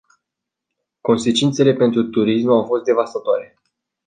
[1.01, 3.59] Consecințele pentru turism au fost devastatoare.